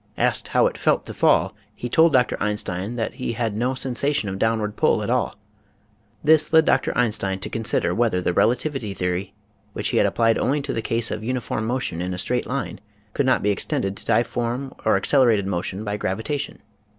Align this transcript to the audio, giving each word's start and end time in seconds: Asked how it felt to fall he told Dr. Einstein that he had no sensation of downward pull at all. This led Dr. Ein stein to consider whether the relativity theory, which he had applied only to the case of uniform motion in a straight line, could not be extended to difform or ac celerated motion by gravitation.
Asked 0.17 0.47
how 0.47 0.65
it 0.65 0.79
felt 0.79 1.05
to 1.05 1.13
fall 1.13 1.53
he 1.75 1.87
told 1.87 2.11
Dr. 2.13 2.35
Einstein 2.41 2.95
that 2.95 3.13
he 3.13 3.33
had 3.33 3.55
no 3.55 3.75
sensation 3.75 4.29
of 4.29 4.39
downward 4.39 4.75
pull 4.75 5.03
at 5.03 5.11
all. 5.11 5.35
This 6.23 6.51
led 6.51 6.65
Dr. 6.65 6.91
Ein 6.97 7.11
stein 7.11 7.37
to 7.39 7.51
consider 7.51 7.93
whether 7.93 8.19
the 8.19 8.33
relativity 8.33 8.95
theory, 8.95 9.35
which 9.73 9.89
he 9.89 9.97
had 9.97 10.07
applied 10.07 10.39
only 10.39 10.59
to 10.63 10.73
the 10.73 10.81
case 10.81 11.11
of 11.11 11.23
uniform 11.23 11.67
motion 11.67 12.01
in 12.01 12.15
a 12.15 12.17
straight 12.17 12.47
line, 12.47 12.79
could 13.13 13.27
not 13.27 13.43
be 13.43 13.51
extended 13.51 13.95
to 13.95 14.03
difform 14.07 14.73
or 14.85 14.97
ac 14.97 15.03
celerated 15.03 15.45
motion 15.45 15.83
by 15.83 15.97
gravitation. 15.97 16.63